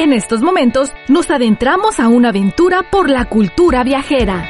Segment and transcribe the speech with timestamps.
[0.00, 4.42] En estos momentos nos adentramos a una aventura por la cultura viajera.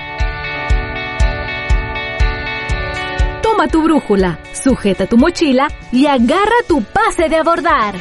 [3.43, 7.97] Toma tu brújula, sujeta tu mochila y agarra tu pase de abordar.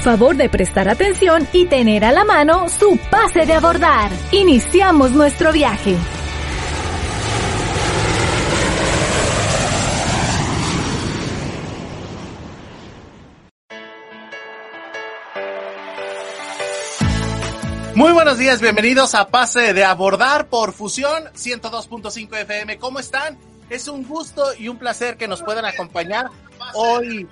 [0.00, 4.10] Favor de prestar atención y tener a la mano su pase de abordar.
[4.32, 5.94] Iniciamos nuestro viaje.
[17.96, 22.76] Muy buenos días, bienvenidos a Pase de Abordar por Fusión 102.5 FM.
[22.76, 23.38] ¿Cómo están?
[23.70, 26.26] Es un gusto y un placer que nos puedan acompañar
[26.74, 27.26] hoy,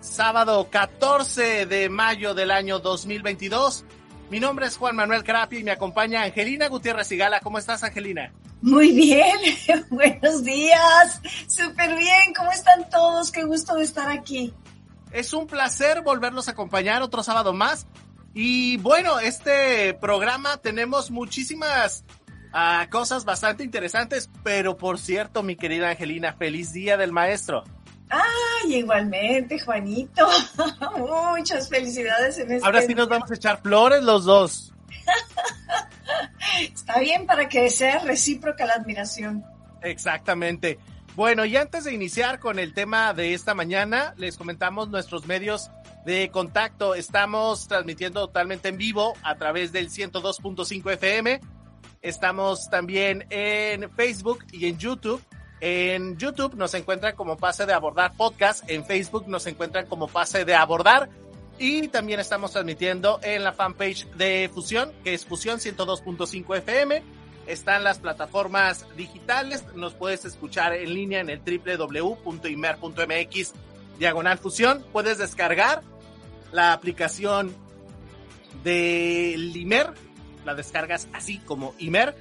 [0.00, 3.84] sábado 14 de mayo del año 2022.
[4.28, 7.38] Mi nombre es Juan Manuel Crapi y me acompaña Angelina Gutiérrez Sigala.
[7.38, 8.32] ¿Cómo estás, Angelina?
[8.60, 9.38] Muy bien,
[9.88, 12.34] buenos días, súper bien.
[12.36, 13.30] ¿Cómo están todos?
[13.30, 14.52] Qué gusto de estar aquí.
[15.12, 17.86] Es un placer volverlos a acompañar otro sábado más
[18.34, 22.04] y bueno, este programa tenemos muchísimas
[22.52, 27.64] uh, cosas bastante interesantes, pero por cierto, mi querida Angelina, feliz día del maestro.
[28.10, 30.28] Ay, igualmente, Juanito.
[31.36, 34.72] Muchas felicidades en este Ahora sí nos vamos a echar flores los dos.
[36.60, 39.44] Está bien para que sea recíproca la admiración.
[39.82, 40.78] Exactamente.
[41.16, 45.70] Bueno, y antes de iniciar con el tema de esta mañana, les comentamos nuestros medios
[46.04, 46.94] de contacto.
[46.94, 51.40] Estamos transmitiendo totalmente en vivo a través del 102.5 FM.
[52.02, 55.22] Estamos también en Facebook y en YouTube.
[55.60, 58.68] En YouTube nos encuentran como Pase de Abordar Podcast.
[58.68, 61.08] En Facebook nos encuentran como Pase de Abordar.
[61.58, 67.02] Y también estamos transmitiendo en la fanpage de Fusión, que es Fusión 102.5 FM.
[67.46, 69.64] Están las plataformas digitales.
[69.74, 72.24] Nos puedes escuchar en línea en el www.imer.mx
[73.98, 74.84] diagonal fusión.
[74.92, 75.82] Puedes descargar
[76.54, 77.52] la aplicación
[78.62, 79.92] de Imer,
[80.44, 82.14] la descargas así como Imer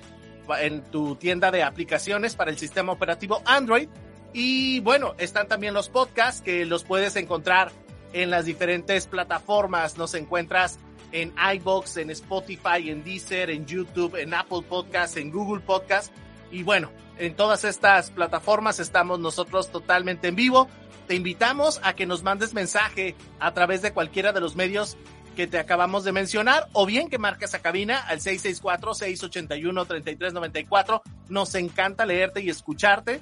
[0.59, 3.87] en tu tienda de aplicaciones para el sistema operativo Android.
[4.33, 7.71] Y bueno, están también los podcasts que los puedes encontrar
[8.11, 9.99] en las diferentes plataformas.
[9.99, 10.79] Nos encuentras
[11.11, 16.11] en iBox, en Spotify, en Deezer, en YouTube, en Apple Podcasts, en Google Podcasts.
[16.51, 20.67] Y bueno, en todas estas plataformas estamos nosotros totalmente en vivo
[21.13, 24.97] te invitamos a que nos mandes mensaje a través de cualquiera de los medios
[25.35, 31.03] que te acabamos de mencionar o bien que marques a cabina al 664-681-3394.
[31.29, 33.21] Nos encanta leerte y escucharte.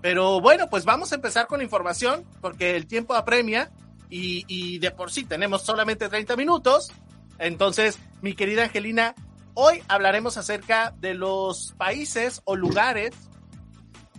[0.00, 3.70] Pero bueno, pues vamos a empezar con información porque el tiempo apremia
[4.10, 6.90] y, y de por sí tenemos solamente 30 minutos.
[7.38, 9.14] Entonces, mi querida Angelina,
[9.54, 13.14] hoy hablaremos acerca de los países o lugares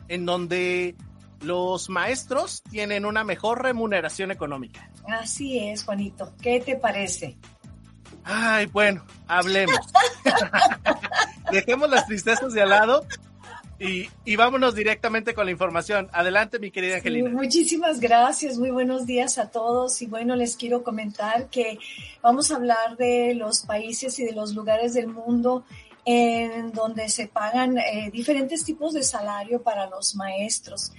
[0.07, 0.95] en donde
[1.43, 4.89] los maestros tienen una mejor remuneración económica.
[5.07, 6.33] Así es, Juanito.
[6.41, 7.37] ¿Qué te parece?
[8.23, 9.79] Ay, bueno, hablemos.
[11.51, 13.05] Dejemos las tristezas de al lado
[13.79, 16.09] y, y, vámonos directamente con la información.
[16.13, 17.29] Adelante, mi querida Angelina.
[17.29, 20.01] Sí, muchísimas gracias, muy buenos días a todos.
[20.01, 21.77] Y bueno, les quiero comentar que
[22.21, 25.65] vamos a hablar de los países y de los lugares del mundo
[26.05, 30.91] en donde se pagan eh, diferentes tipos de salario para los maestros.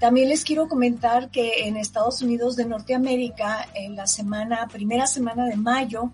[0.00, 5.46] También les quiero comentar que en Estados Unidos de Norteamérica, en la semana, primera semana
[5.46, 6.12] de mayo,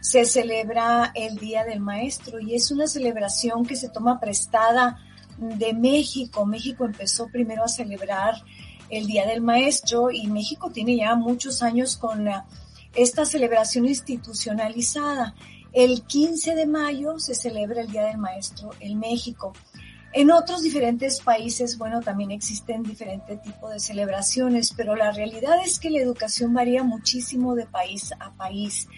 [0.00, 4.98] se celebra el Día del Maestro y es una celebración que se toma prestada
[5.38, 6.44] de México.
[6.44, 8.34] México empezó primero a celebrar
[8.90, 12.28] el Día del Maestro y México tiene ya muchos años con
[12.94, 15.34] esta celebración institucionalizada.
[15.72, 19.52] El 15 de mayo se celebra el Día del Maestro en México.
[20.14, 25.78] En otros diferentes países, bueno, también existen diferentes tipos de celebraciones, pero la realidad es
[25.78, 28.88] que la educación varía muchísimo de país a país.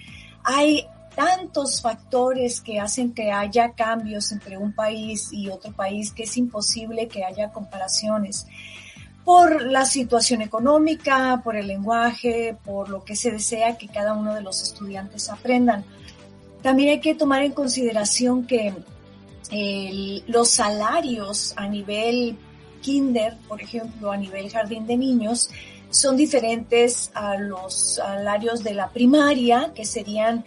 [0.43, 6.25] Hay tantos factores que hacen que haya cambios entre un país y otro país que
[6.25, 8.49] es imposible que haya comparaciones
[9.25, 14.34] por la situación económica, por el lenguaje, por lo que se desea que cada uno
[14.34, 15.84] de los estudiantes aprendan.
[16.63, 18.75] También hay que tomar en consideración que
[19.51, 22.37] los salarios a nivel
[22.81, 25.51] kinder, por ejemplo, a nivel jardín de niños,
[25.91, 30.45] son diferentes a los salarios de la primaria, que serían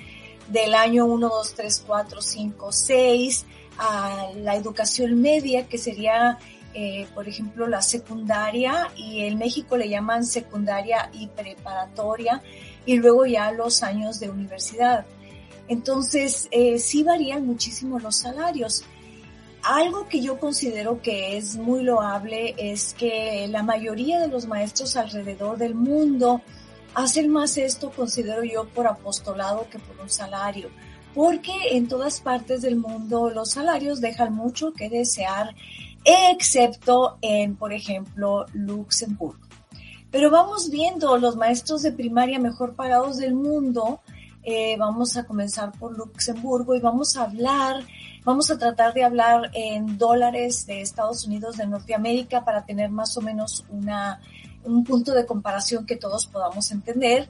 [0.49, 3.45] del año 1, 2, 3, 4, 5, 6,
[3.77, 6.37] a la educación media, que sería,
[6.73, 12.41] eh, por ejemplo, la secundaria, y en México le llaman secundaria y preparatoria,
[12.85, 15.05] y luego ya los años de universidad.
[15.67, 18.83] Entonces, eh, sí varían muchísimo los salarios.
[19.63, 24.95] Algo que yo considero que es muy loable es que la mayoría de los maestros
[24.95, 26.41] alrededor del mundo
[26.93, 30.69] hacen más esto, considero yo, por apostolado que por un salario,
[31.13, 35.53] porque en todas partes del mundo los salarios dejan mucho que desear,
[36.05, 39.47] excepto en, por ejemplo, Luxemburgo.
[40.11, 43.99] Pero vamos viendo los maestros de primaria mejor pagados del mundo.
[44.49, 47.83] Eh, vamos a comenzar por Luxemburgo y vamos a hablar,
[48.23, 53.17] vamos a tratar de hablar en dólares de Estados Unidos de Norteamérica para tener más
[53.17, 54.21] o menos una,
[54.63, 57.27] un punto de comparación que todos podamos entender.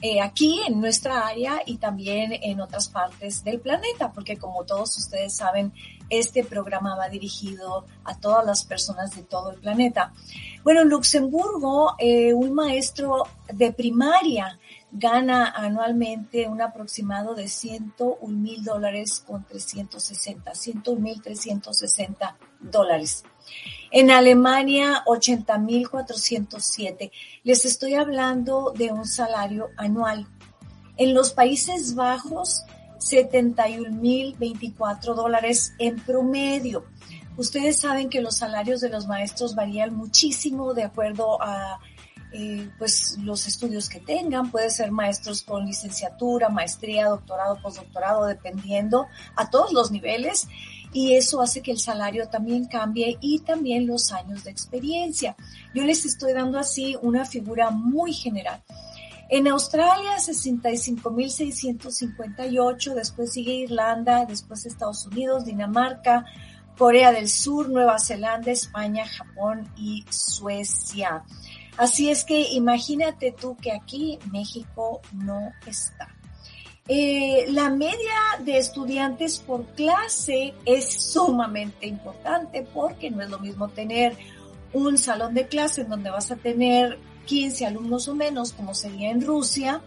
[0.00, 4.96] Eh, aquí en nuestra área y también en otras partes del planeta, porque como todos
[4.96, 5.72] ustedes saben,
[6.08, 10.12] este programa va dirigido a todas las personas de todo el planeta.
[10.62, 14.56] Bueno, en Luxemburgo, eh, un maestro de primaria
[14.92, 23.24] gana anualmente un aproximado de 101 mil dólares con 360, 101 mil 360 dólares.
[23.90, 27.10] En Alemania, 80.407.
[27.44, 30.26] Les estoy hablando de un salario anual.
[30.96, 32.64] En los Países Bajos,
[32.98, 36.84] 71.024 dólares en promedio.
[37.36, 41.80] Ustedes saben que los salarios de los maestros varían muchísimo de acuerdo a
[42.32, 49.06] eh, pues los estudios que tengan, puede ser maestros con licenciatura, maestría, doctorado, postdoctorado, dependiendo
[49.36, 50.48] a todos los niveles
[50.92, 55.36] y eso hace que el salario también cambie y también los años de experiencia.
[55.74, 58.60] Yo les estoy dando así una figura muy general.
[59.28, 66.24] En Australia 65.658, después sigue Irlanda, después Estados Unidos, Dinamarca,
[66.76, 71.22] Corea del Sur, Nueva Zelanda, España, Japón y Suecia.
[71.80, 76.14] Así es que imagínate tú que aquí México no está.
[76.86, 83.68] Eh, la media de estudiantes por clase es sumamente importante porque no es lo mismo
[83.68, 84.14] tener
[84.74, 89.10] un salón de clase en donde vas a tener 15 alumnos o menos, como sería
[89.10, 89.80] en Rusia,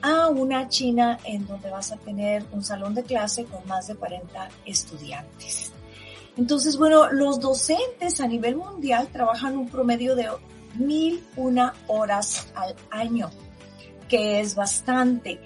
[0.00, 3.96] a una China en donde vas a tener un salón de clase con más de
[3.96, 5.72] 40 estudiantes.
[6.36, 10.28] Entonces, bueno, los docentes a nivel mundial trabajan un promedio de
[10.74, 13.30] mil una horas al año,
[14.08, 15.40] que es bastante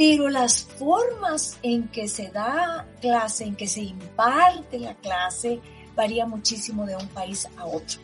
[0.00, 5.60] pero las formas en que se da clase, en que se imparte la clase,
[5.94, 8.00] varía muchísimo de un país a otro.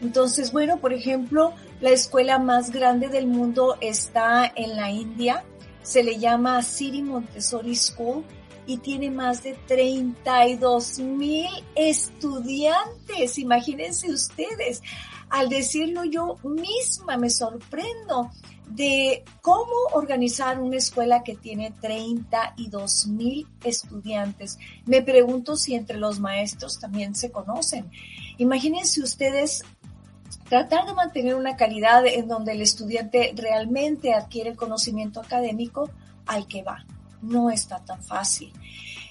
[0.00, 5.44] Entonces, bueno, por ejemplo, la escuela más grande del mundo está en la India,
[5.82, 8.24] se le llama City Montessori School
[8.64, 13.36] y tiene más de 32 mil estudiantes.
[13.36, 14.80] Imagínense ustedes.
[15.30, 18.30] Al decirlo yo misma me sorprendo
[18.68, 24.58] de cómo organizar una escuela que tiene 32 mil estudiantes.
[24.84, 27.90] Me pregunto si entre los maestros también se conocen.
[28.38, 29.62] Imagínense ustedes
[30.48, 35.90] tratar de mantener una calidad en donde el estudiante realmente adquiere el conocimiento académico
[36.26, 36.84] al que va.
[37.22, 38.52] No está tan fácil.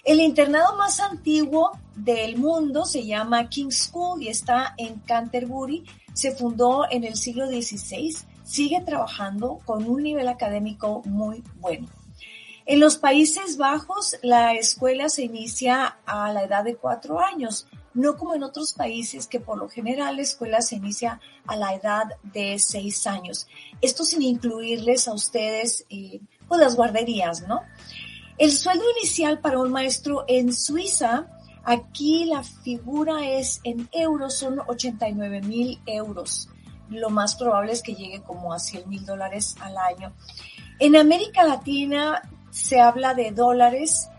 [0.04, 5.84] El internado más antiguo del mundo se llama King's School y está en Canterbury.
[6.16, 8.16] Se fundó en el siglo XVI
[8.46, 11.88] sigue trabajando con un nivel académico muy bueno.
[12.68, 18.18] En los Países Bajos, la escuela se inicia a la edad de cuatro años, no
[18.18, 22.06] como en otros países que por lo general la escuela se inicia a la edad
[22.24, 23.48] de seis años.
[23.82, 27.62] Esto sin incluirles a ustedes eh, pues las guarderías, ¿no?
[28.38, 31.28] El sueldo inicial para un maestro en Suiza,
[31.66, 36.50] aquí la figura es en euros, son 89 mil euros
[36.90, 40.14] lo más probable es que llegue como a 100 mil dólares al año.
[40.80, 44.10] En América Latina se habla de dólares,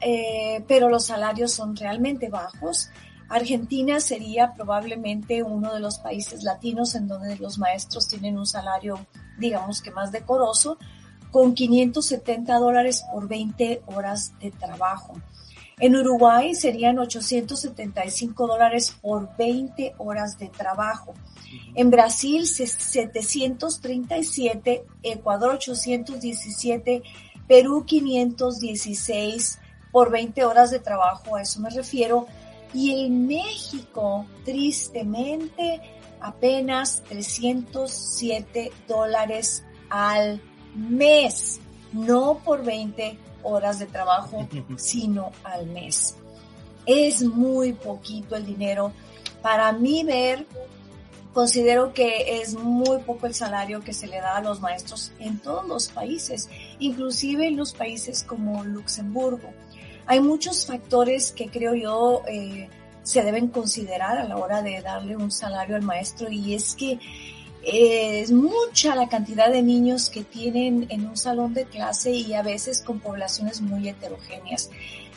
[0.00, 2.90] eh, pero los salarios son realmente bajos.
[3.28, 8.98] Argentina sería probablemente uno de los países latinos en donde los maestros tienen un salario,
[9.38, 10.78] digamos que más decoroso,
[11.30, 15.14] con 570 dólares por 20 horas de trabajo.
[15.80, 21.14] En Uruguay serían 875 dólares por 20 horas de trabajo.
[21.74, 27.02] En Brasil 737, Ecuador 817,
[27.48, 29.58] Perú 516
[29.90, 32.26] por 20 horas de trabajo, a eso me refiero.
[32.74, 35.80] Y en México, tristemente,
[36.20, 40.42] apenas 307 dólares al
[40.74, 41.58] mes,
[41.92, 46.16] no por 20 horas de trabajo, sino al mes.
[46.86, 48.92] Es muy poquito el dinero.
[49.42, 50.46] Para mí ver
[51.32, 55.38] Considero que es muy poco el salario que se le da a los maestros en
[55.38, 56.48] todos los países,
[56.80, 59.50] inclusive en los países como Luxemburgo.
[60.06, 62.68] Hay muchos factores que creo yo eh,
[63.04, 66.98] se deben considerar a la hora de darle un salario al maestro y es que
[67.62, 72.42] es mucha la cantidad de niños que tienen en un salón de clase y a
[72.42, 74.70] veces con poblaciones muy heterogéneas.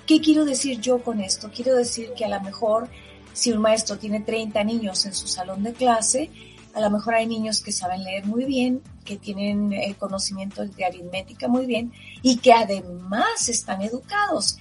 [0.05, 1.49] ¿Qué quiero decir yo con esto?
[1.53, 2.89] Quiero decir que a lo mejor
[3.33, 6.29] si un maestro tiene 30 niños en su salón de clase,
[6.73, 10.85] a lo mejor hay niños que saben leer muy bien, que tienen el conocimiento de
[10.85, 14.57] aritmética muy bien y que además están educados.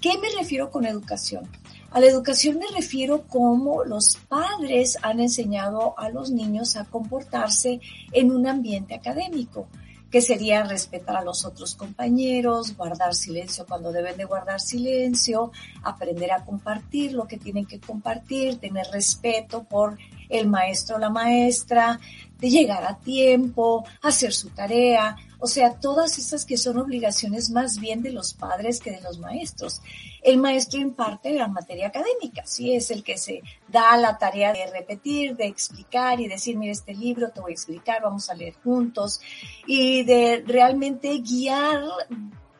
[0.00, 1.48] ¿Qué me refiero con educación?
[1.90, 7.80] A la educación me refiero como los padres han enseñado a los niños a comportarse
[8.12, 9.68] en un ambiente académico,
[10.10, 15.52] que sería respetar a los otros compañeros, guardar silencio cuando deben de guardar silencio,
[15.82, 21.10] aprender a compartir lo que tienen que compartir, tener respeto por el maestro o la
[21.10, 21.98] maestra,
[22.38, 27.78] de llegar a tiempo, hacer su tarea, o sea, todas esas que son obligaciones más
[27.78, 29.82] bien de los padres que de los maestros.
[30.22, 34.66] El maestro imparte la materia académica, sí, es el que se da la tarea de
[34.70, 38.54] repetir, de explicar y decir, mira, este libro te voy a explicar, vamos a leer
[38.62, 39.20] juntos,
[39.66, 41.84] y de realmente guiar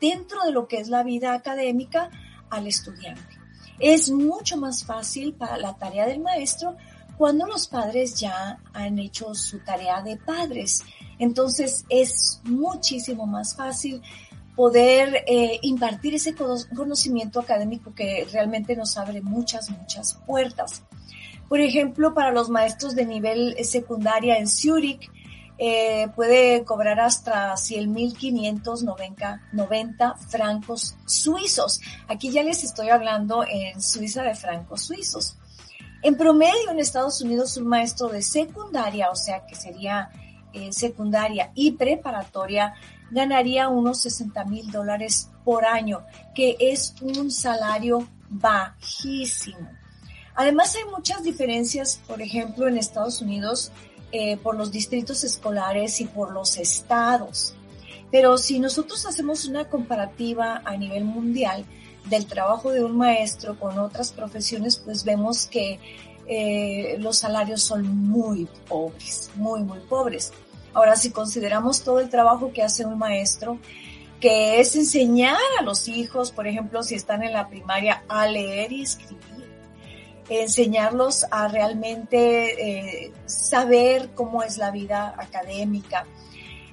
[0.01, 2.11] dentro de lo que es la vida académica
[2.51, 3.37] al estudiante.
[3.79, 6.77] Es mucho más fácil para la tarea del maestro
[7.19, 10.85] cuando los padres ya han hecho su tarea de padres.
[11.19, 14.03] Entonces es muchísimo más fácil
[14.55, 20.83] poder eh, impartir ese conocimiento académico que realmente nos abre muchas, muchas puertas.
[21.49, 25.11] Por ejemplo, para los maestros de nivel secundaria en Zurich,
[25.59, 31.81] eh, puede cobrar hasta 100.590 francos suizos.
[32.09, 35.39] Aquí ya les estoy hablando en Suiza de francos suizos.
[36.07, 40.09] En promedio en Estados Unidos un maestro de secundaria, o sea que sería
[40.53, 42.75] eh, secundaria y preparatoria,
[43.11, 49.69] ganaría unos 60 mil dólares por año, que es un salario bajísimo.
[50.37, 53.73] Además hay muchas diferencias, por ejemplo, en Estados Unidos
[54.13, 57.57] eh, por los distritos escolares y por los estados.
[58.13, 61.67] Pero si nosotros hacemos una comparativa a nivel mundial,
[62.09, 65.81] del trabajo de un maestro con otras profesiones, pues vemos que
[66.27, 70.33] eh, los salarios son muy pobres, muy, muy pobres.
[70.75, 73.59] Ahora, si consideramos todo el trabajo que hace un maestro,
[74.21, 78.73] que es enseñar a los hijos, por ejemplo, si están en la primaria, a leer
[78.73, 79.25] y escribir,
[80.29, 86.07] enseñarlos a realmente eh, saber cómo es la vida académica.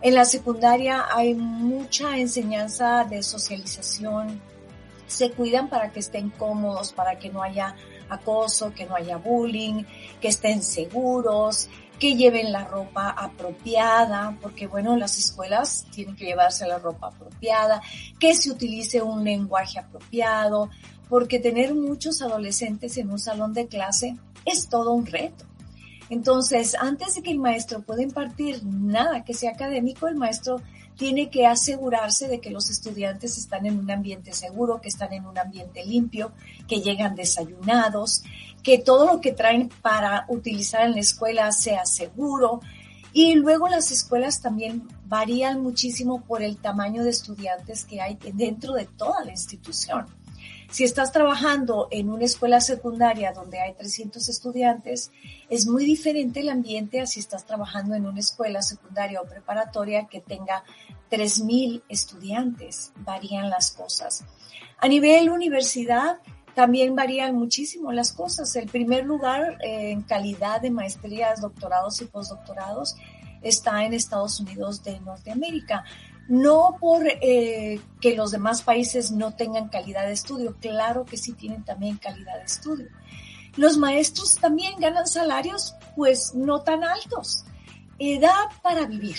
[0.01, 4.41] En la secundaria hay mucha enseñanza de socialización,
[5.13, 7.75] se cuidan para que estén cómodos, para que no haya
[8.09, 9.83] acoso, que no haya bullying,
[10.19, 16.67] que estén seguros, que lleven la ropa apropiada, porque bueno, las escuelas tienen que llevarse
[16.67, 17.81] la ropa apropiada,
[18.19, 20.69] que se utilice un lenguaje apropiado,
[21.07, 25.45] porque tener muchos adolescentes en un salón de clase es todo un reto.
[26.09, 30.61] Entonces, antes de que el maestro pueda impartir nada que sea académico, el maestro
[30.95, 35.25] tiene que asegurarse de que los estudiantes están en un ambiente seguro, que están en
[35.25, 36.31] un ambiente limpio,
[36.67, 38.23] que llegan desayunados,
[38.61, 42.61] que todo lo que traen para utilizar en la escuela sea seguro.
[43.11, 48.73] Y luego las escuelas también varían muchísimo por el tamaño de estudiantes que hay dentro
[48.73, 50.05] de toda la institución.
[50.73, 55.11] Si estás trabajando en una escuela secundaria donde hay 300 estudiantes,
[55.47, 60.07] es muy diferente el ambiente a si estás trabajando en una escuela secundaria o preparatoria
[60.07, 60.63] que tenga
[61.11, 62.91] 3.000 estudiantes.
[62.95, 64.25] Varían las cosas.
[64.79, 66.17] A nivel universidad,
[66.55, 68.55] también varían muchísimo las cosas.
[68.55, 72.95] El primer lugar en calidad de maestrías, doctorados y postdoctorados
[73.43, 75.83] está en Estados Unidos de Norteamérica
[76.27, 81.33] no por eh, que los demás países no tengan calidad de estudio, claro que sí
[81.33, 82.87] tienen también calidad de estudio.
[83.55, 87.45] Los maestros también ganan salarios pues no tan altos,
[87.99, 89.17] edad para vivir.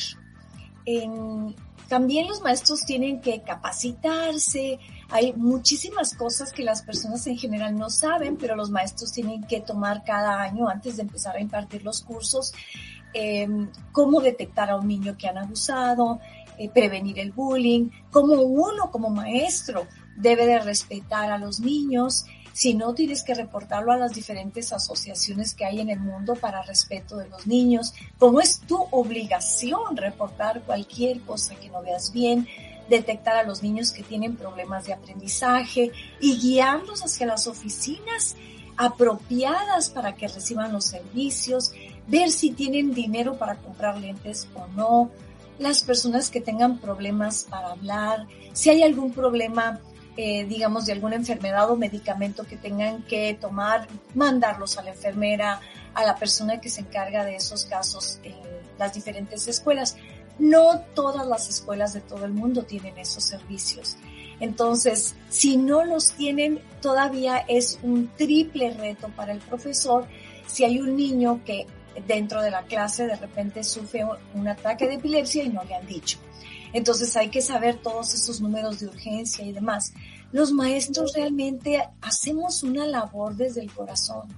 [1.88, 4.78] también los maestros tienen que capacitarse,
[5.10, 9.60] hay muchísimas cosas que las personas en general no saben, pero los maestros tienen que
[9.60, 12.52] tomar cada año antes de empezar a impartir los cursos,
[13.12, 16.20] em, cómo detectar a un niño que han abusado,
[16.58, 22.74] eh, prevenir el bullying, como uno como maestro debe de respetar a los niños, si
[22.74, 27.16] no tienes que reportarlo a las diferentes asociaciones que hay en el mundo para respeto
[27.16, 32.46] de los niños, como es tu obligación reportar cualquier cosa que no veas bien,
[32.88, 38.36] detectar a los niños que tienen problemas de aprendizaje y guiarlos hacia las oficinas
[38.76, 41.72] apropiadas para que reciban los servicios,
[42.06, 45.10] ver si tienen dinero para comprar lentes o no,
[45.58, 49.80] las personas que tengan problemas para hablar, si hay algún problema,
[50.16, 55.60] eh, digamos, de alguna enfermedad o medicamento que tengan que tomar, mandarlos a la enfermera,
[55.94, 58.34] a la persona que se encarga de esos casos eh,
[58.78, 59.96] las diferentes escuelas.
[60.38, 63.96] No todas las escuelas de todo el mundo tienen esos servicios.
[64.40, 70.06] Entonces, si no los tienen, todavía es un triple reto para el profesor
[70.46, 71.66] si hay un niño que
[72.06, 75.86] dentro de la clase de repente sufre un ataque de epilepsia y no le han
[75.86, 76.18] dicho.
[76.72, 79.94] Entonces hay que saber todos esos números de urgencia y demás.
[80.32, 84.28] Los maestros realmente hacemos una labor desde el corazón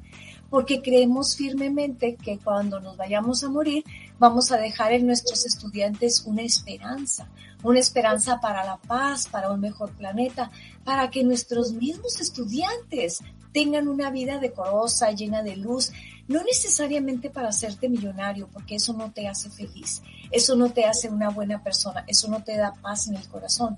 [0.50, 3.84] porque creemos firmemente que cuando nos vayamos a morir
[4.18, 7.28] vamos a dejar en nuestros estudiantes una esperanza,
[7.66, 10.50] una esperanza para la paz, para un mejor planeta,
[10.84, 13.20] para que nuestros mismos estudiantes
[13.52, 15.92] tengan una vida decorosa, llena de luz,
[16.28, 21.08] no necesariamente para hacerte millonario, porque eso no te hace feliz, eso no te hace
[21.08, 23.76] una buena persona, eso no te da paz en el corazón,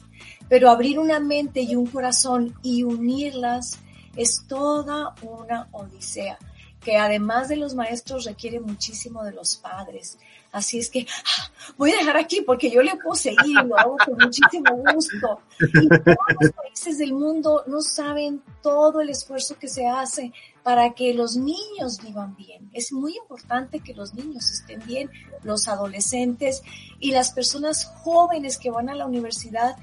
[0.49, 3.79] pero abrir una mente y un corazón y unirlas
[4.17, 6.39] es toda una odisea
[6.81, 10.19] que además de los maestros requiere muchísimo de los padres.
[10.51, 13.97] Así es que ah, voy a dejar aquí porque yo le puedo seguir, lo hago
[14.05, 15.41] con muchísimo gusto.
[15.61, 20.95] Y todos los países del mundo no saben todo el esfuerzo que se hace para
[20.95, 22.71] que los niños vivan bien.
[22.73, 25.11] Es muy importante que los niños estén bien,
[25.43, 26.63] los adolescentes
[26.99, 29.77] y las personas jóvenes que van a la universidad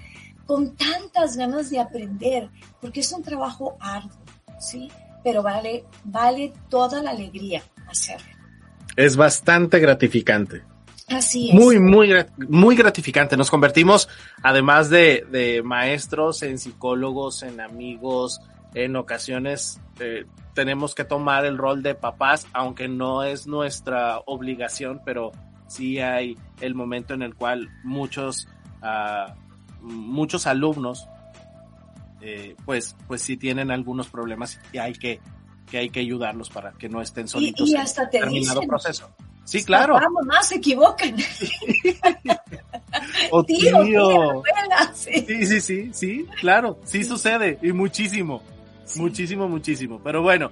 [0.45, 4.12] con tantas ganas de aprender, porque es un trabajo arduo,
[4.60, 4.91] ¿sí?
[5.25, 8.35] pero vale, vale toda la alegría hacerlo.
[8.96, 10.64] Es bastante gratificante.
[11.08, 11.56] Así es.
[11.56, 13.38] Muy, muy, muy gratificante.
[13.38, 14.10] Nos convertimos,
[14.42, 18.42] además de, de maestros, en psicólogos, en amigos,
[18.74, 25.02] en ocasiones eh, tenemos que tomar el rol de papás, aunque no es nuestra obligación,
[25.06, 25.32] pero
[25.68, 28.48] sí hay el momento en el cual muchos,
[28.82, 29.32] uh,
[29.82, 31.08] muchos alumnos
[32.22, 35.22] eh, pues, pues sí tienen algunos problemas y hay que,
[35.69, 39.10] que hay que ayudarlos para que no estén solitos y, hasta te terminado proceso.
[39.43, 39.93] Sí, claro.
[39.93, 41.15] Papá, se equivocan.
[43.31, 44.43] o tío.
[44.93, 45.25] sí.
[45.27, 48.42] sí, sí, sí, claro, sí sucede y muchísimo,
[48.96, 50.01] muchísimo, muchísimo.
[50.03, 50.51] Pero bueno,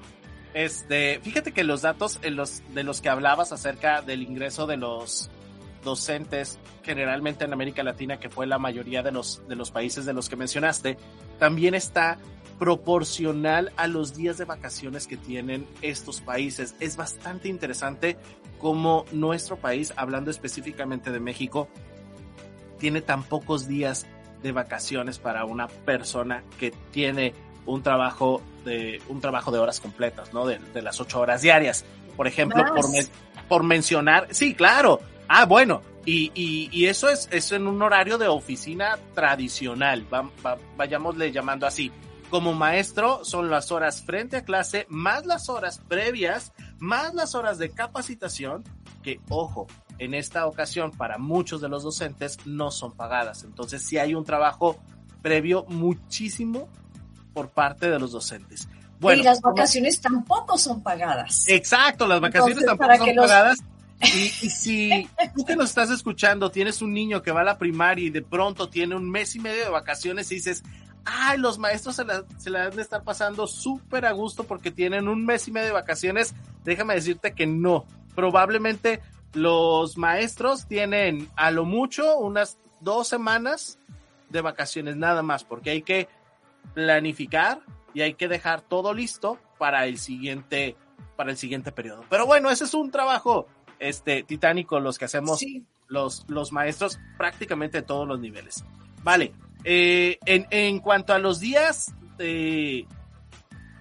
[0.54, 4.78] este, fíjate que los datos en los, de los que hablabas acerca del ingreso de
[4.78, 5.30] los
[5.84, 10.14] docentes generalmente en América Latina, que fue la mayoría de los, de los países de
[10.14, 10.98] los que mencionaste,
[11.40, 12.18] también está
[12.60, 16.76] proporcional a los días de vacaciones que tienen estos países.
[16.80, 18.18] Es bastante interesante
[18.60, 21.68] cómo nuestro país, hablando específicamente de México,
[22.80, 24.06] tiene tan pocos días
[24.42, 27.34] de vacaciones para una persona que tiene
[27.66, 30.46] un trabajo de un trabajo de horas completas, ¿no?
[30.46, 31.86] De, las ocho horas diarias.
[32.16, 32.86] Por ejemplo, por,
[33.48, 36.32] por mencionar, sí, claro, Ah, bueno, y,
[36.72, 40.06] y, eso es, es, en un horario de oficina tradicional,
[40.76, 41.92] vayámosle llamando así.
[42.30, 47.58] Como maestro son las horas frente a clase, más las horas previas, más las horas
[47.58, 48.64] de capacitación,
[49.02, 49.68] que ojo,
[50.00, 53.44] en esta ocasión para muchos de los docentes no son pagadas.
[53.44, 54.78] Entonces sí hay un trabajo
[55.22, 56.68] previo muchísimo
[57.34, 58.68] por parte de los docentes.
[59.00, 61.48] Bueno, y las vacaciones tampoco son pagadas.
[61.48, 63.60] Exacto, las vacaciones tampoco son pagadas
[64.04, 68.08] y, si tú que nos estás escuchando tienes un niño que va a la primaria
[68.08, 70.64] y de pronto tiene un mes y medio de vacaciones y dices,
[71.06, 74.72] ay, los maestros se la, se la han de estar pasando súper a gusto porque
[74.72, 77.86] tienen un mes y medio de vacaciones, déjame decirte que no.
[78.16, 79.02] Probablemente
[79.34, 83.80] los maestros tienen a lo mucho unas dos semanas
[84.30, 86.08] de vacaciones nada más, porque hay que
[86.74, 87.62] planificar
[87.94, 90.76] y hay que dejar todo listo para el siguiente
[91.16, 92.04] para el siguiente periodo.
[92.10, 93.48] Pero bueno, ese es un trabajo
[93.84, 95.44] este, titánico los que hacemos
[95.88, 98.64] los, los maestros prácticamente de todos los niveles.
[99.04, 102.88] Vale, eh, en, en, cuanto a los días de,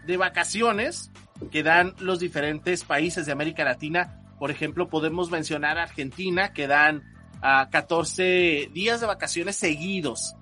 [0.07, 1.11] de vacaciones
[1.51, 7.03] que dan los diferentes países de América Latina, por ejemplo, podemos mencionar Argentina, que dan
[7.41, 10.35] a 14 días de vacaciones seguidos,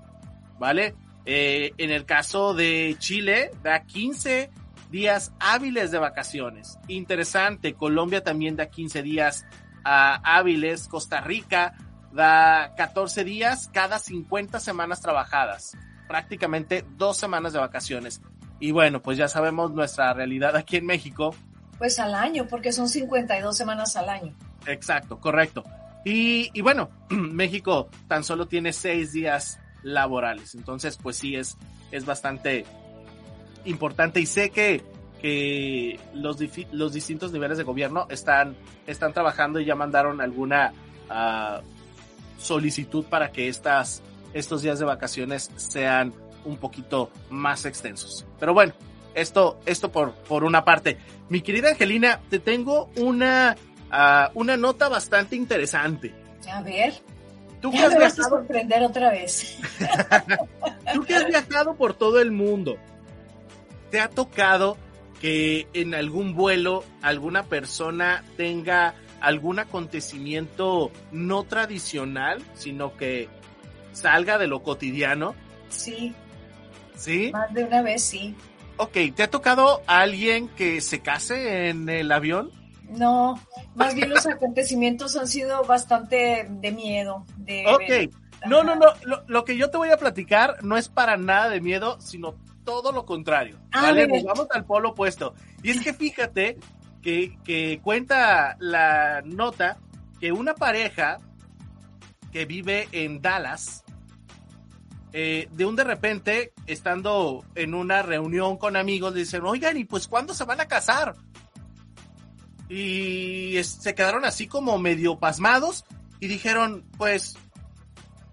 [0.59, 0.95] ¿vale?
[1.27, 4.51] Eh, en el caso de Chile, da 15
[4.91, 6.79] días hábiles de vacaciones.
[6.89, 9.47] Interesante, Colombia también da 15 días
[9.85, 11.75] uh, hábiles, Costa Rica
[12.13, 15.77] da 14 días cada 50 semanas trabajadas,
[16.09, 18.21] prácticamente dos semanas de vacaciones.
[18.59, 21.35] Y bueno, pues ya sabemos nuestra realidad aquí en México.
[21.79, 24.35] Pues al año, porque son 52 semanas al año.
[24.67, 25.65] Exacto, correcto.
[26.05, 30.55] Y, y bueno, México tan solo tiene seis días laborales.
[30.55, 31.57] Entonces, pues sí, es,
[31.91, 32.67] es bastante
[33.65, 34.83] importante y sé que,
[35.21, 36.37] que los,
[36.73, 40.73] los distintos niveles de gobierno están, están trabajando y ya mandaron alguna
[41.11, 41.63] uh,
[42.39, 46.13] solicitud para que estas, estos días de vacaciones sean
[46.45, 48.27] un poquito más extensos.
[48.39, 48.73] Pero bueno,
[49.15, 50.99] esto, esto por, por una parte.
[51.29, 53.57] Mi querida Angelina, te tengo una
[53.91, 56.15] a una nota bastante interesante.
[56.51, 56.95] A ver.
[57.61, 59.59] Tú que has me vas a sorprender otra vez.
[60.95, 62.79] tú que has viajado por todo el mundo,
[63.91, 64.77] ¿te ha tocado
[65.21, 73.29] que en algún vuelo alguna persona tenga algún acontecimiento no tradicional, sino que
[73.93, 75.35] salga de lo cotidiano?
[75.69, 76.15] Sí,
[76.97, 77.31] ¿Sí?
[77.33, 78.35] más de una vez sí.
[78.77, 82.51] Ok, ¿te ha tocado a alguien que se case en el avión?
[82.89, 83.39] No,
[83.75, 87.25] más bien los acontecimientos han sido bastante de miedo.
[87.37, 88.15] De, Ok,
[88.49, 91.51] no, no, no, lo, lo que yo te voy a platicar no es para nada
[91.51, 93.59] de miedo, sino todo lo contrario.
[94.07, 95.35] Nos vamos al polo opuesto.
[95.63, 96.59] Y es que fíjate
[97.03, 99.79] que, que cuenta la nota
[100.21, 101.19] que una pareja
[102.33, 103.83] que vive en Dallas,
[105.13, 109.85] eh, de un de repente, estando en una reunión con amigos, le dicen, oigan, ¿y
[109.85, 111.15] pues cuándo se van a casar?
[112.69, 115.85] Y es- se quedaron así como medio pasmados
[116.21, 117.37] y dijeron, pues,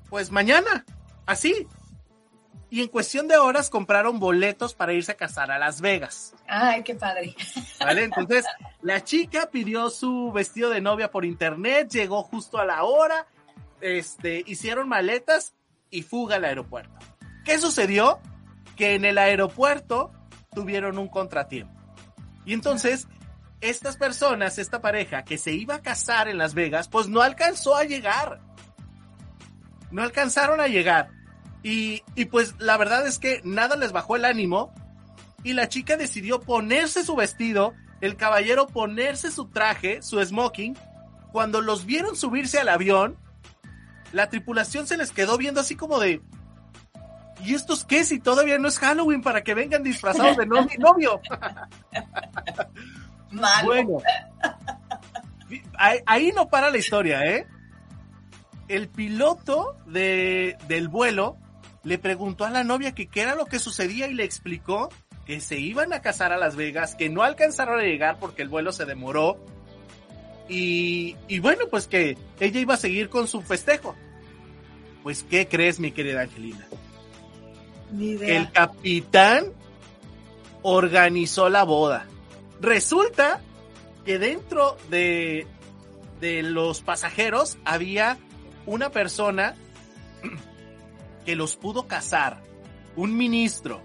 [0.10, 0.86] pues mañana,
[1.26, 1.68] así.
[2.70, 6.36] Y en cuestión de horas compraron boletos para irse a casar a Las Vegas.
[6.48, 7.34] Ay, qué padre.
[7.80, 8.04] ¿Vale?
[8.04, 8.46] Entonces,
[8.82, 13.26] la chica pidió su vestido de novia por internet, llegó justo a la hora,
[13.80, 15.54] este, hicieron maletas
[15.90, 16.94] y fuga al aeropuerto.
[17.46, 18.20] ¿Qué sucedió?
[18.76, 20.12] Que en el aeropuerto
[20.54, 21.74] tuvieron un contratiempo.
[22.46, 23.08] Y entonces,
[23.62, 27.76] estas personas, esta pareja que se iba a casar en Las Vegas, pues no alcanzó
[27.76, 28.42] a llegar.
[29.92, 31.17] No alcanzaron a llegar.
[31.68, 34.74] Y, y pues la verdad es que nada les bajó el ánimo
[35.44, 40.78] y la chica decidió ponerse su vestido, el caballero ponerse su traje, su smoking.
[41.34, 43.18] Cuando los vieron subirse al avión,
[44.14, 46.22] la tripulación se les quedó viendo así como de,
[47.44, 51.20] ¿y estos qué si todavía no es Halloween para que vengan disfrazados de novi- novio?
[53.32, 53.68] Malo.
[53.68, 53.98] Bueno,
[55.78, 57.46] ahí, ahí no para la historia, ¿eh?
[58.70, 61.38] El piloto de, del vuelo
[61.88, 64.90] le preguntó a la novia que qué era lo que sucedía y le explicó
[65.26, 68.50] que se iban a casar a Las Vegas, que no alcanzaron a llegar porque el
[68.50, 69.38] vuelo se demoró.
[70.50, 73.96] Y, y bueno, pues que ella iba a seguir con su festejo.
[75.02, 76.68] Pues, ¿qué crees, mi querida Angelina?
[77.94, 78.38] Ni idea.
[78.38, 79.46] el capitán
[80.64, 82.06] organizó la boda.
[82.60, 83.40] Resulta
[84.06, 85.48] que dentro de,
[86.20, 88.18] de los pasajeros había
[88.66, 89.56] una persona
[91.28, 92.42] que los pudo casar,
[92.96, 93.82] un ministro,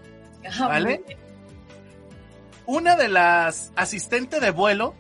[0.60, 1.02] ¿vale?
[2.66, 4.94] Una de las asistentes de vuelo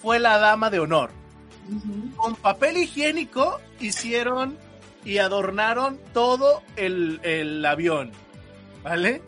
[0.00, 1.10] fue la dama de honor.
[2.16, 4.56] Con papel higiénico hicieron
[5.04, 8.10] y adornaron todo el, el avión,
[8.82, 9.20] ¿vale?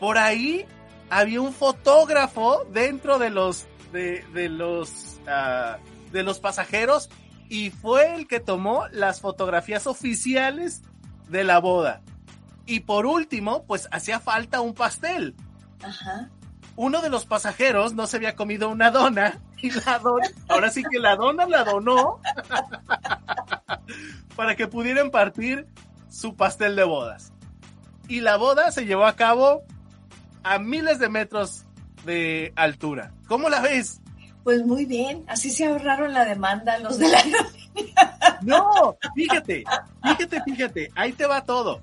[0.00, 0.64] Por ahí
[1.10, 5.76] había un fotógrafo dentro de los de, de los ah,
[6.12, 7.10] de los pasajeros
[7.50, 10.80] y fue el que tomó las fotografías oficiales
[11.32, 12.02] de la boda.
[12.66, 15.34] Y por último, pues hacía falta un pastel.
[15.82, 16.30] Ajá.
[16.76, 20.82] Uno de los pasajeros no se había comido una dona y la dona, ahora sí
[20.88, 22.20] que la dona la donó
[24.36, 25.66] para que pudieran partir
[26.08, 27.32] su pastel de bodas.
[28.08, 29.62] Y la boda se llevó a cabo
[30.42, 31.64] a miles de metros
[32.04, 33.12] de altura.
[33.28, 34.00] ¿Cómo la ves?
[34.44, 35.24] Pues muy bien.
[35.28, 37.22] Así se ahorraron la demanda los de la
[38.42, 39.64] No, fíjate,
[40.02, 41.80] fíjate, fíjate, ahí te va todo.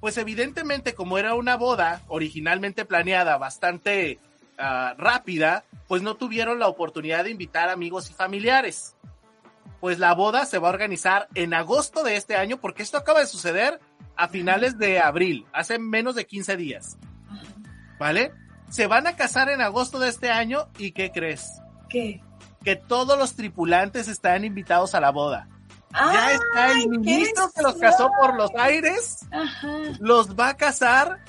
[0.00, 4.18] Pues evidentemente como era una boda originalmente planeada bastante
[4.58, 8.94] ah, rápida, pues no tuvieron la oportunidad de invitar amigos y familiares.
[9.80, 13.20] Pues la boda se va a organizar en agosto de este año porque esto acaba
[13.20, 13.80] de suceder
[14.16, 16.98] a finales de abril, hace menos de 15 días,
[17.98, 18.32] ¿vale?
[18.70, 21.60] Se van a casar en agosto de este año y ¿qué crees?
[21.88, 22.22] ¿Qué?
[22.64, 25.48] Que todos los tripulantes están invitados a la boda.
[25.94, 29.68] Ya está ¡Ay, el ministro que los casó por los aires, Ajá.
[30.00, 31.20] los va a casar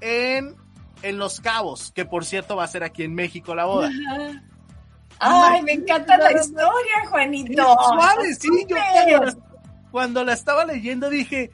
[0.00, 0.56] en,
[1.02, 3.88] en Los Cabos, que por cierto va a ser aquí en México la boda.
[3.88, 4.42] Ajá.
[5.20, 7.62] Ay, me encanta la historia, Juanito.
[7.62, 9.36] Suave, sí, yo cuando la,
[9.90, 11.50] cuando la estaba leyendo dije,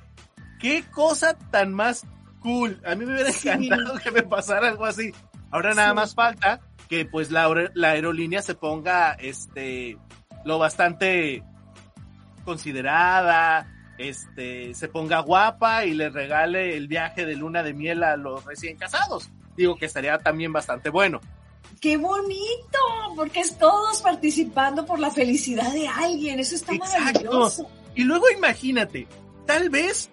[0.61, 2.05] qué cosa tan más
[2.41, 2.81] cool.
[2.87, 3.49] A mí me hubiera Sí.
[3.49, 5.13] encantado que me pasara algo así.
[5.51, 9.97] Ahora nada más falta que pues la, la aerolínea se ponga este
[10.45, 11.43] lo bastante
[12.45, 13.67] considerada,
[13.99, 18.45] este se ponga guapa y le regale el viaje de luna de miel a los
[18.45, 19.31] recién casados.
[19.57, 21.21] Digo que estaría también bastante bueno.
[21.81, 22.79] Qué bonito,
[23.17, 26.41] porque es todos participando por la felicidad de alguien.
[26.41, 27.01] Eso está Exacto.
[27.01, 27.71] maravilloso.
[27.95, 29.07] Y luego imagínate,
[29.47, 30.11] tal vez,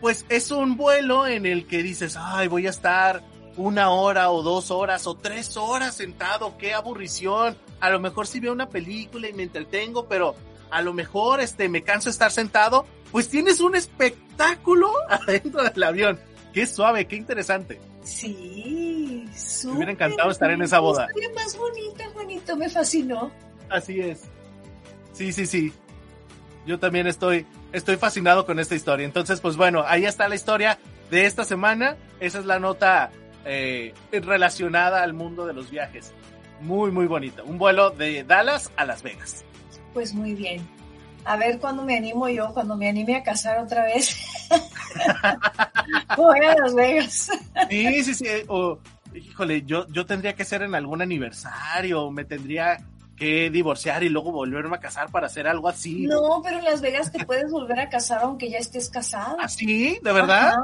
[0.00, 3.22] pues es un vuelo en el que dices, ay, voy a estar
[3.56, 7.56] una hora o dos horas o tres horas sentado, qué aburrición.
[7.80, 10.34] A lo mejor sí veo una película y me entretengo, pero
[10.70, 15.82] a lo mejor este me canso de estar sentado, pues tienes un espectáculo adentro del
[15.82, 16.20] avión.
[16.52, 17.80] Qué suave, qué interesante.
[18.02, 19.28] Sí,
[19.64, 21.06] Me hubiera encantado estar en esa boda.
[21.14, 23.30] La más bonita, Juanito, me fascinó.
[23.68, 24.22] Así es.
[25.12, 25.72] Sí, sí, sí.
[26.66, 29.04] Yo también estoy, estoy fascinado con esta historia.
[29.04, 30.78] Entonces, pues bueno, ahí está la historia
[31.10, 31.96] de esta semana.
[32.20, 33.10] Esa es la nota
[33.44, 36.12] eh, relacionada al mundo de los viajes.
[36.60, 37.42] Muy, muy bonita.
[37.42, 39.44] Un vuelo de Dallas a Las Vegas.
[39.92, 40.66] Pues muy bien.
[41.24, 44.16] A ver cuándo me animo yo, cuando me anime a casar otra vez.
[46.16, 47.30] Voy a Las Vegas.
[47.68, 48.26] sí, sí, sí.
[48.48, 48.78] O,
[49.14, 52.78] híjole, yo, yo tendría que ser en algún aniversario, me tendría
[53.20, 56.06] que divorciar y luego volverme a casar para hacer algo así.
[56.06, 59.36] No, pero en Las Vegas te puedes volver a casar aunque ya estés casado.
[59.38, 60.00] ¿Ah, sí?
[60.02, 60.54] ¿De verdad?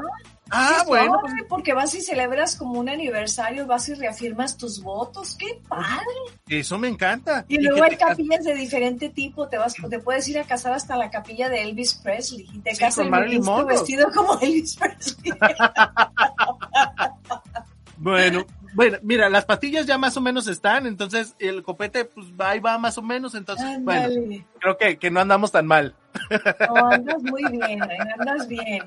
[0.49, 1.19] Ah, bueno.
[1.21, 5.35] Pues porque vas y celebras como un aniversario, vas y reafirmas tus votos.
[5.37, 6.07] ¡Qué padre!
[6.47, 7.45] Eso me encanta.
[7.47, 9.47] Y, luego hay capillas de diferente tipo.
[9.47, 12.75] Te vas, te puedes ir a casar hasta la capilla de Elvis Presley y te
[12.75, 13.07] casas
[13.67, 15.31] vestido como Elvis Presley.
[17.97, 22.59] bueno, bueno, mira, las pastillas ya más o menos están, entonces el copete, pues ahí
[22.59, 25.95] va más o menos, entonces, bueno, creo que, que no andamos tan mal.
[26.67, 28.83] No, andas muy bien, andas bien.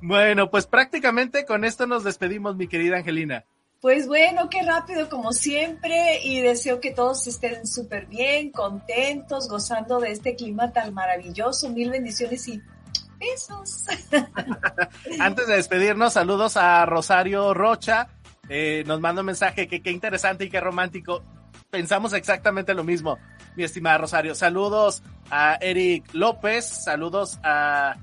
[0.00, 3.44] Bueno, pues prácticamente con esto nos despedimos, mi querida Angelina.
[3.80, 10.00] Pues bueno, qué rápido como siempre y deseo que todos estén súper bien, contentos, gozando
[10.00, 11.70] de este clima tan maravilloso.
[11.70, 12.62] Mil bendiciones y
[13.18, 13.84] besos.
[15.20, 18.08] Antes de despedirnos, saludos a Rosario Rocha.
[18.48, 21.22] Eh, nos manda un mensaje que qué interesante y qué romántico.
[21.70, 23.18] Pensamos exactamente lo mismo,
[23.56, 24.34] mi estimada Rosario.
[24.34, 27.96] Saludos a Eric López, saludos a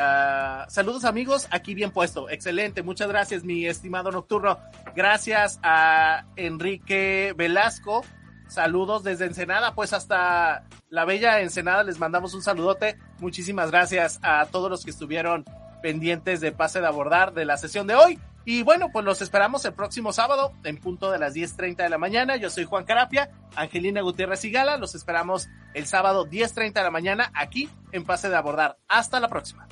[0.00, 2.30] Ah, saludos amigos, aquí bien puesto.
[2.30, 4.60] Excelente, muchas gracias mi estimado nocturno.
[4.94, 8.04] Gracias a Enrique Velasco.
[8.46, 12.96] Saludos desde Ensenada, pues hasta la bella Ensenada les mandamos un saludote.
[13.18, 15.44] Muchísimas gracias a todos los que estuvieron
[15.82, 18.20] pendientes de pase de abordar de la sesión de hoy.
[18.50, 21.98] Y bueno, pues los esperamos el próximo sábado en punto de las 10.30 de la
[21.98, 22.36] mañana.
[22.36, 24.78] Yo soy Juan Carapia, Angelina Gutiérrez y Gala.
[24.78, 28.78] Los esperamos el sábado 10.30 de la mañana aquí en pase de abordar.
[28.88, 29.68] Hasta la próxima.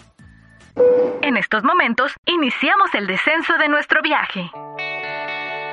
[1.22, 4.50] En estos momentos, iniciamos el descenso de nuestro viaje.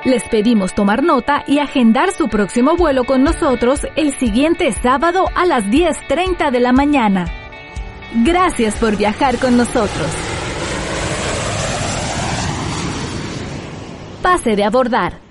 [0.06, 5.44] Les pedimos tomar nota y agendar su próximo vuelo con nosotros el siguiente sábado a
[5.44, 7.26] las 10.30 de la mañana.
[8.24, 10.33] Gracias por viajar con nosotros.
[14.24, 15.23] Pase de abordar.